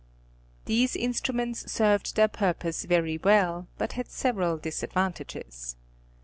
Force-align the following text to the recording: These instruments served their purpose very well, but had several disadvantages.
These 0.65 0.95
instruments 0.95 1.71
served 1.71 2.15
their 2.15 2.27
purpose 2.27 2.85
very 2.85 3.19
well, 3.19 3.67
but 3.77 3.91
had 3.93 4.09
several 4.09 4.57
disadvantages. 4.57 5.75